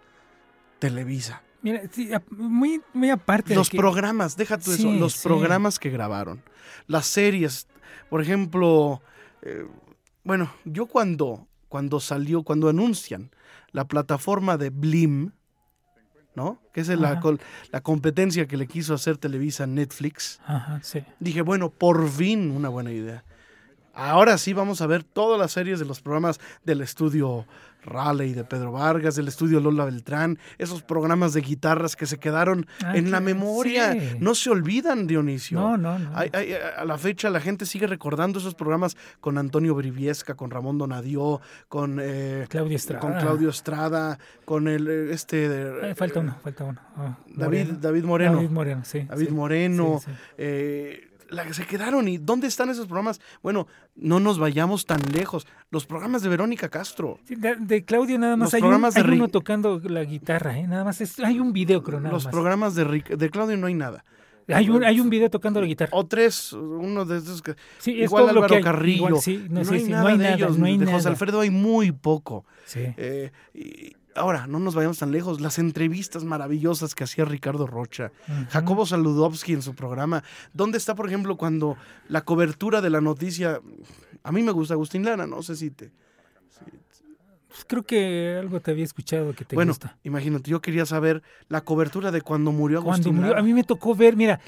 [0.79, 1.41] Televisa.
[1.61, 3.55] Mira, sí, muy, muy aparte.
[3.55, 3.77] Los de que...
[3.77, 5.27] programas, déjate sí, eso, los sí.
[5.27, 6.43] programas que grabaron,
[6.85, 7.67] las series,
[8.07, 9.01] por ejemplo,
[9.45, 9.65] eh,
[10.23, 13.31] bueno, yo cuando, cuando salió, cuando anuncian
[13.71, 15.31] la plataforma de Blim,
[16.35, 16.59] ¿no?
[16.73, 17.21] Que es la,
[17.71, 20.41] la, competencia que le quiso hacer Televisa a Netflix.
[20.45, 21.03] Ajá, sí.
[21.19, 23.23] Dije, bueno, por fin una buena idea.
[23.95, 27.45] Ahora sí vamos a ver todas las series de los programas del estudio
[27.83, 32.65] Raleigh de Pedro Vargas, del estudio Lola Beltrán, esos programas de guitarras que se quedaron
[32.83, 33.91] Ah, en la memoria.
[33.93, 34.17] sí.
[34.19, 35.59] No se olvidan, Dionisio.
[35.59, 36.09] No, no, no.
[36.17, 40.49] Hay- hay- a la fecha la gente sigue recordando esos programas con Antonio Briviesca, con
[40.49, 43.01] Ramón Donadió, con, eh, Claudio Estrada.
[43.01, 46.81] con Claudio Estrada, con el eh, este de- Eh, falta uno, falta uno.
[46.97, 47.77] Ah, David, Moreno.
[47.79, 48.35] David Moreno.
[48.37, 49.01] David Moreno, sí.
[49.01, 49.99] David sí, Moreno.
[50.03, 50.17] sí, sí.
[50.39, 53.19] eh, la se quedaron y dónde están esos programas.
[53.41, 55.47] Bueno, no nos vayamos tan lejos.
[55.71, 57.19] Los programas de Verónica Castro.
[57.25, 60.03] Sí, de, de Claudio nada más Los hay, un, programas de hay uno tocando la
[60.03, 60.67] guitarra, ¿eh?
[60.67, 62.31] nada más es- hay un video creo nada Los más.
[62.31, 64.03] programas de, de Claudio no hay nada.
[64.47, 65.89] Hay un, hay un video tocando la guitarra.
[65.93, 67.55] O tres, uno de esos que.
[67.79, 68.63] Sí, igual lo Álvaro que hay.
[68.63, 69.07] Carrillo.
[69.07, 70.57] Igual, sí, no, no, sí, hay sí, nada no hay de nada, ellos.
[70.59, 71.09] no hay de José nada.
[71.09, 72.45] Alfredo hay muy poco.
[72.65, 72.81] Sí.
[72.95, 75.41] Eh, y ahora, no nos vayamos tan lejos.
[75.41, 78.11] Las entrevistas maravillosas que hacía Ricardo Rocha.
[78.49, 80.23] Jacobo Saludowski en su programa.
[80.53, 83.61] ¿Dónde está, por ejemplo, cuando la cobertura de la noticia?
[84.23, 85.91] A mí me gusta Agustín Lara, no sé si te.
[87.47, 89.97] Pues creo que algo te había escuchado que te bueno, gusta.
[90.03, 93.39] imagínate, yo quería saber la cobertura de cuando murió Agustín Cuando murió, Lara.
[93.39, 94.41] a mí me tocó ver, mira,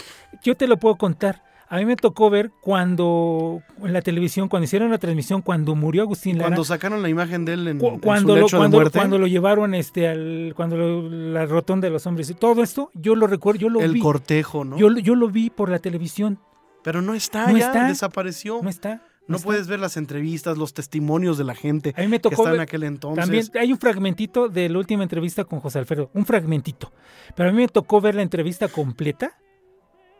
[0.43, 1.41] yo te lo puedo contar.
[1.69, 6.03] A mí me tocó ver cuando en la televisión, cuando hicieron la transmisión, cuando murió
[6.03, 6.49] Agustín Lara.
[6.49, 8.97] Cuando sacaron la imagen de él en, cu- en cuando, lo, de cuando, muerte.
[8.99, 12.89] cuando lo llevaron este al cuando lo- la rotonda de los hombres y todo esto,
[12.93, 13.99] yo lo recuerdo, yo lo el vi.
[13.99, 14.77] cortejo, ¿no?
[14.77, 16.39] Yo, lo- yo lo vi por la televisión.
[16.83, 17.87] Pero no está No ya, está.
[17.87, 18.61] desapareció.
[18.63, 19.01] No está.
[19.27, 22.43] No puedes ver las entrevistas, los testimonios de la gente A mí me que tocó
[22.43, 23.25] está en aquel entonces.
[23.25, 26.93] También hay un fragmentito de la última entrevista con José Alfredo, un fragmentito.
[27.35, 29.37] Pero a mí me tocó ver la entrevista completa,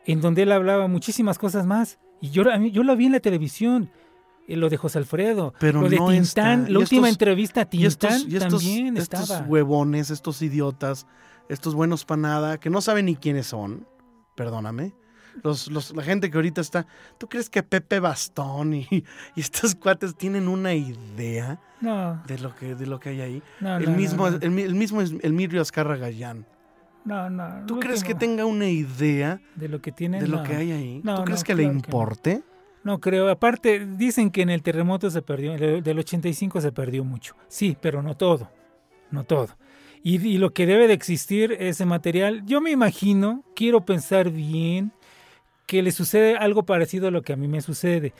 [0.07, 1.99] en donde él hablaba muchísimas cosas más.
[2.21, 3.91] Y yo, yo lo vi en la televisión,
[4.47, 6.71] eh, lo de José Alfredo, Pero lo de no Tintán, está.
[6.71, 9.45] la última estos- entrevista a y estos, Tintán y estos, también estos estaba.
[9.47, 11.05] huevones, estos idiotas,
[11.49, 13.85] estos buenos para nada, que no saben ni quiénes son,
[14.35, 14.93] perdóname.
[15.43, 16.87] Los, los- la gente que ahorita está,
[17.19, 18.87] ¿tú crees que Pepe Bastón y,
[19.35, 23.43] y estos cuates tienen una idea No, de lo que, de lo que hay ahí?
[23.59, 24.41] no, el, mismo, El,
[25.21, 26.47] el mismo Azcarra Gallán.
[27.07, 28.19] No, no, ¿Tú crees que no.
[28.19, 30.19] tenga una idea de lo que tiene?
[30.19, 31.01] de lo que hay ahí?
[31.03, 32.43] No, ¿Tú crees que le que importe?
[32.83, 33.29] no creo.
[33.29, 37.35] Aparte, dicen que en el terremoto se perdió, del 85 se perdió mucho.
[37.47, 38.49] Sí, pero no todo,
[39.11, 39.49] no todo.
[40.03, 44.93] Y, y, lo que debe de existir ese material, yo me imagino, quiero pensar bien,
[45.65, 48.13] que le sucede algo parecido a lo que a mí me sucede.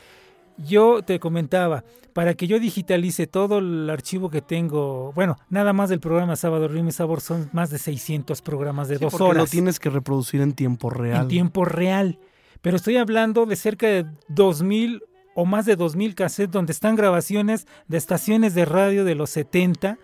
[0.58, 5.88] Yo te comentaba, para que yo digitalice todo el archivo que tengo, bueno, nada más
[5.88, 9.42] del programa Sábado Rime Sabor son más de 600 programas de Sí, dos porque horas.
[9.44, 11.22] lo tienes que reproducir en tiempo real.
[11.22, 12.18] En tiempo real.
[12.60, 15.02] Pero estoy hablando de cerca de 2000
[15.36, 19.96] o más de 2000 cassettes donde están grabaciones de estaciones de radio de los 70.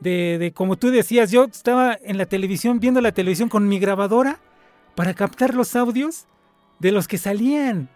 [0.00, 3.78] De, de como tú decías, yo estaba en la televisión, viendo la televisión con mi
[3.78, 4.40] grabadora
[4.94, 6.26] para captar los audios
[6.78, 7.90] de los que salían,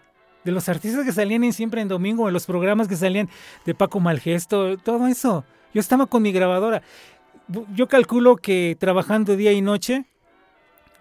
[0.45, 3.27] de los artistas que salían en siempre en domingo, en los programas que salían
[3.65, 5.43] de Paco Malgesto, todo eso.
[5.73, 6.81] Yo estaba con mi grabadora.
[7.73, 10.05] Yo calculo que trabajando día y noche,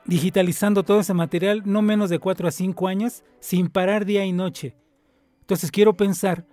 [0.06, 4.32] digitalizando todo ese material, no menos de 4 a 5 años, sin parar día y
[4.32, 4.74] noche.
[5.40, 6.44] Entonces quiero pensar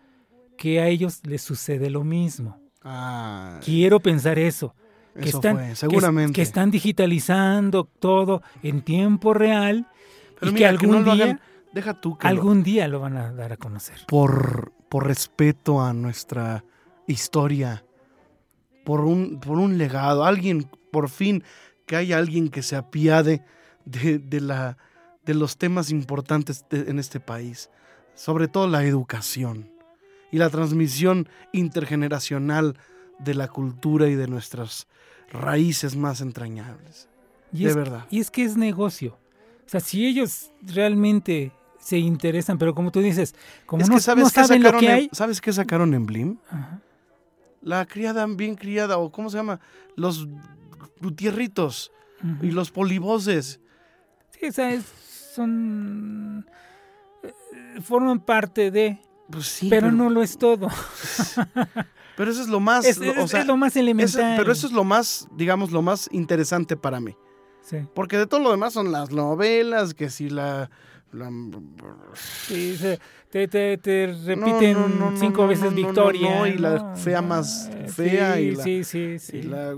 [0.57, 2.59] que a ellos les sucede lo mismo.
[2.83, 4.75] Ah, Quiero pensar eso.
[5.13, 6.33] Que Eso están, fue, seguramente.
[6.33, 9.87] Que, están digitalizando todo en tiempo real
[10.39, 11.41] Pero y mira, que que algún no día, hagan-
[11.73, 13.97] deja tú que lo- algún día lo van a dar a conocer.
[14.07, 16.63] por, por respeto a nuestra
[17.07, 17.83] historia,
[18.85, 21.43] por un, por un legado, alguien, por fin,
[21.85, 23.43] que haya alguien que se apiade
[23.85, 24.77] de, de la,
[25.25, 27.69] de los temas importantes de- en este país,
[28.15, 29.69] sobre todo la educación
[30.31, 32.77] y la transmisión intergeneracional
[33.19, 34.87] de la cultura y de nuestras
[35.31, 37.07] raíces más entrañables.
[37.53, 38.05] Y de es, verdad.
[38.09, 39.17] Y es que es negocio.
[39.65, 44.01] O sea, si ellos realmente se interesan, pero como tú dices, como es no, que
[44.01, 46.37] sabes no saben lo sacaron que en- hay, ¿Sabes qué sacaron en Blim?
[46.49, 46.79] Ajá.
[47.61, 49.59] La criada bien criada, o ¿cómo se llama?
[49.95, 50.27] Los
[51.01, 51.91] gutierritos
[52.41, 53.59] y los polivoces.
[54.39, 54.85] Sí, o sea, es-
[55.35, 56.45] son.
[57.23, 59.01] eh, forman parte de.
[59.29, 60.67] Pues sí, pero, pero- no lo es todo.
[62.17, 62.85] Pero eso es lo más.
[62.85, 64.35] Es- o es- sea, es lo más elemental.
[64.37, 67.15] pero eso es lo más, digamos, lo más interesante para mí.
[67.63, 67.77] Sí.
[67.95, 70.69] Porque de todo lo demás son las novelas, que si la.
[71.13, 71.29] La-
[72.13, 76.39] Sí, se- te, te, te repiten no, no, no, cinco no, veces no, no, Victoria.
[76.39, 76.95] no, y la ¿no?
[76.97, 79.37] fea más Ah, fea sí, y la, sí, sí, sí.
[79.37, 79.73] y la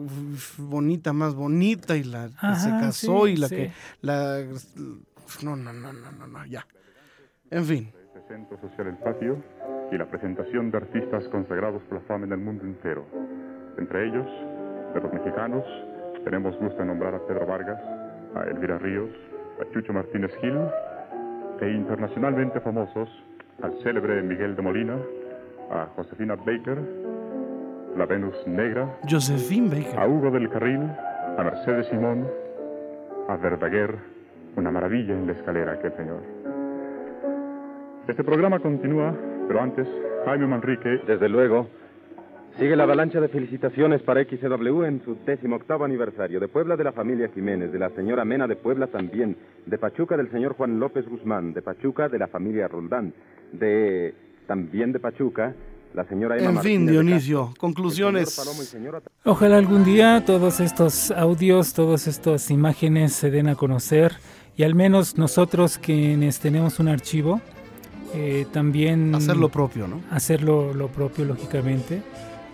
[0.58, 3.56] bonita más bonita y la que se Ajá, casó sí, y la sí.
[3.56, 4.44] que la
[5.44, 6.66] no no no no no no ya
[7.52, 9.44] en fin Este Centro Social El Patio
[9.92, 13.06] y la presentación de artistas consagrados por la fama en el mundo entero.
[13.78, 14.26] Entre ellos,
[14.94, 15.64] de los mexicanos,
[16.24, 17.80] tenemos gusto en nombrar a Pedro Vargas,
[18.36, 19.10] a Elvira Ríos,
[19.62, 20.58] a Chucho Martínez Gil,
[21.62, 23.10] e internacionalmente famosos,
[23.62, 24.98] al célebre Miguel de Molina,
[25.72, 26.78] a Josefina Baker,
[27.98, 30.82] la Venus Negra, Josephine Baker a Hugo del Carril,
[31.38, 32.28] a Mercedes Simón,
[33.28, 33.96] a Verdaguer,
[34.56, 36.22] una maravilla en la escalera aquel señor.
[38.08, 39.14] Este programa continúa,
[39.48, 39.88] pero antes,
[40.26, 41.02] Jaime Manrique.
[41.08, 41.68] Desde luego.
[42.60, 46.40] Sigue la avalancha de felicitaciones para XW en su décimo octavo aniversario.
[46.40, 49.36] De Puebla de la familia Jiménez, de la señora Mena de Puebla también,
[49.66, 53.12] de Pachuca del señor Juan López Guzmán, de Pachuca de la familia Roldán,
[53.52, 54.14] de
[54.46, 55.56] también de Pachuca,
[55.96, 58.42] la señora Emma en fin Dionisio Castro, conclusiones
[59.24, 64.14] Ojalá algún día todos estos audios, todas estas imágenes se den a conocer
[64.56, 67.42] y al menos nosotros quienes tenemos un archivo,
[68.14, 72.04] eh, también hacer lo propio no hacerlo lo propio, lógicamente.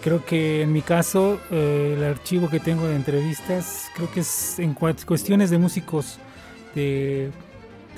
[0.01, 4.57] Creo que en mi caso, eh, el archivo que tengo de entrevistas, creo que es
[4.59, 6.19] en cuestiones de músicos
[6.73, 7.31] de,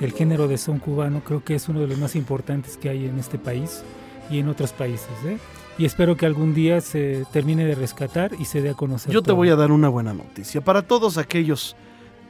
[0.00, 3.06] del género de son cubano, creo que es uno de los más importantes que hay
[3.06, 3.84] en este país
[4.30, 5.10] y en otros países.
[5.24, 5.38] ¿eh?
[5.78, 9.12] Y espero que algún día se termine de rescatar y se dé a conocer.
[9.12, 10.60] Yo te voy a dar una buena noticia.
[10.60, 11.76] Para todos aquellos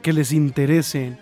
[0.03, 1.17] que les interese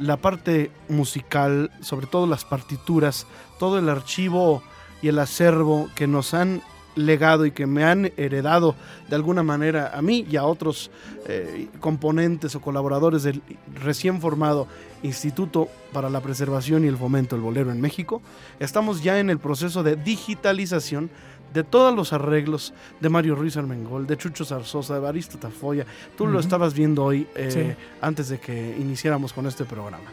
[0.00, 3.26] la parte musical, sobre todo las partituras,
[3.60, 4.62] todo el archivo
[5.02, 6.62] y el acervo que nos han
[6.94, 8.74] legado y que me han heredado
[9.08, 10.90] de alguna manera a mí y a otros
[11.26, 13.42] eh, componentes o colaboradores del
[13.82, 14.66] recién formado
[15.02, 18.22] Instituto para la Preservación y el Fomento del Bolero en México,
[18.60, 21.10] estamos ya en el proceso de digitalización
[21.52, 25.84] de todos los arreglos de Mario Ruiz Armengol, de Chucho Zarzosa, de Baristo Tafoya.
[26.16, 27.84] Tú lo estabas viendo hoy eh, Sí.
[28.00, 30.08] antes de que iniciáramos con este programa.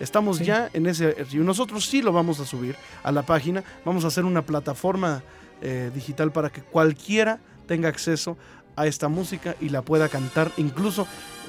[0.00, 0.44] Estamos Sí.
[0.44, 3.62] ya en ese y nosotros sí lo vamos a subir a la página.
[3.84, 5.22] Vamos a hacer una plataforma
[5.62, 8.36] eh, digital para que cualquiera tenga acceso
[8.76, 11.06] a esta música y la pueda cantar incluso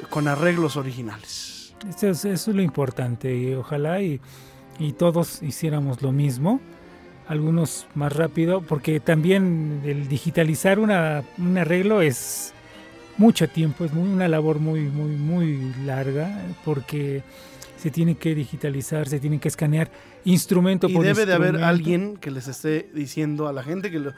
[0.10, 1.76] con arreglos originales.
[1.88, 4.20] Eso es, eso es lo importante y ojalá y,
[4.80, 6.60] y todos hiciéramos lo mismo,
[7.28, 12.54] algunos más rápido, porque también el digitalizar una, un arreglo es
[13.18, 17.22] mucho tiempo, es muy, una labor muy, muy, muy larga, porque
[17.78, 19.92] se tiene que digitalizar, se tiene que escanear
[20.26, 24.00] instrumento y por debe de haber alguien que les esté diciendo a la gente que
[24.00, 24.14] lo,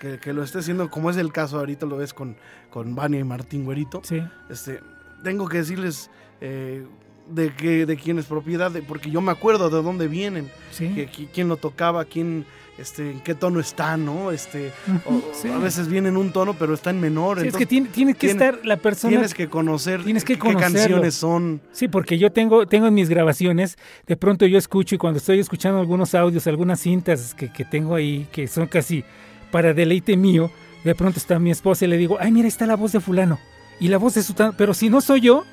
[0.00, 2.36] que, que lo esté haciendo, como es el caso ahorita lo ves con,
[2.70, 4.00] con Vania y Martín Güerito.
[4.04, 4.22] Sí.
[4.50, 4.80] Este,
[5.22, 6.86] tengo que decirles eh,
[7.28, 10.88] de que de quién es propiedad, de- porque yo me acuerdo de dónde vienen, Sí.
[10.94, 12.44] que- que- quién lo tocaba, quién,
[12.76, 14.30] este, en qué tono está, ¿no?
[14.30, 15.48] Este, Ujú, o- sí.
[15.48, 17.40] a veces viene en un tono, pero está en menor.
[17.40, 19.10] Sí, es que tiene, tiene que tiene- estar la persona.
[19.12, 21.60] Tienes que conocer Tienes que qué canciones son.
[21.72, 25.38] Sí, porque yo tengo, tengo en mis grabaciones, de pronto yo escucho y cuando estoy
[25.38, 29.04] escuchando algunos audios, algunas cintas que, que tengo ahí, que son casi
[29.50, 30.50] para deleite mío,
[30.84, 33.38] de pronto está mi esposa y le digo, ay, mira, está la voz de fulano.
[33.80, 34.34] Y la voz de su...
[34.56, 35.44] Pero si no soy yo,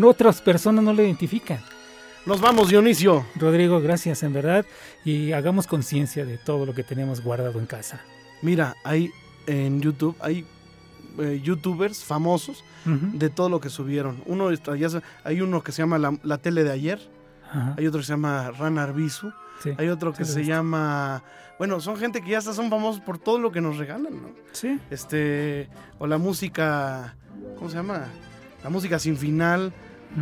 [0.00, 1.60] no, otras personas no lo identifican.
[2.26, 3.24] Nos vamos, Dionisio.
[3.36, 4.66] Rodrigo, gracias, en verdad.
[5.04, 8.02] Y hagamos conciencia de todo lo que tenemos guardado en casa.
[8.42, 9.10] Mira, hay
[9.46, 10.44] en YouTube, hay
[11.18, 14.22] eh, youtubers famosos de todo lo que subieron.
[14.26, 17.00] Uno ya hay uno que se llama la, La tele de ayer,
[17.76, 19.32] hay otro que se llama Ran Arbizu,
[19.62, 21.22] Sí, hay otro que se llama,
[21.58, 24.30] bueno, son gente que ya hasta son famosos por todo lo que nos regalan, ¿no?
[24.52, 24.80] Sí.
[24.90, 27.14] Este, o la música,
[27.58, 28.06] ¿cómo se llama?
[28.64, 29.74] La música sin final,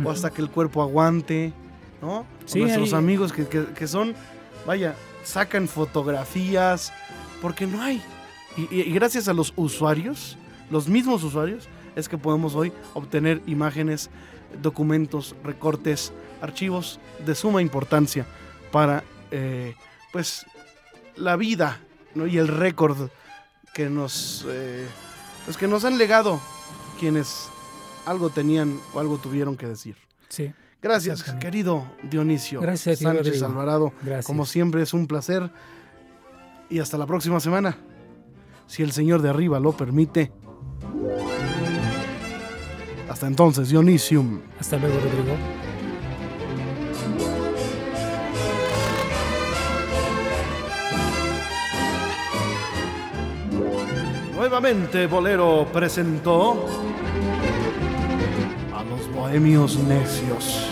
[0.05, 1.53] o hasta que el cuerpo aguante,
[2.01, 2.19] ¿no?
[2.19, 4.13] O Sí, nuestros hay- amigos que, que- que son,
[4.65, 6.93] vaya, sacan fotografías,
[7.41, 8.01] porque no hay.
[8.57, 10.37] Y, y- y gracias a los usuarios,
[10.69, 14.09] los mismos usuarios, es que podemos hoy obtener imágenes,
[14.61, 16.11] documentos, recortes,
[16.41, 18.25] archivos de suma importancia
[18.71, 19.75] para, eh,
[20.11, 20.45] pues,
[21.15, 21.79] la vida
[22.15, 22.25] ¿no?
[22.27, 23.09] y el récord
[23.73, 24.87] que nos, eh,
[25.45, 26.39] pues que nos han legado
[26.99, 27.49] quienes
[28.09, 29.95] algo tenían o algo tuvieron que decir.
[30.29, 30.51] Sí.
[30.81, 33.45] Gracias, querido Dionisio Gracias Sánchez Rodrigo.
[33.45, 33.93] Alvarado.
[34.01, 34.25] Gracias.
[34.25, 35.49] Como siempre es un placer.
[36.69, 37.77] Y hasta la próxima semana.
[38.67, 40.31] Si el Señor de arriba lo permite.
[43.09, 44.39] Hasta entonces, Dionisium.
[44.59, 45.35] Hasta luego, Rodrigo.
[54.35, 56.88] Nuevamente Bolero presentó
[59.19, 60.68] bohemios necios.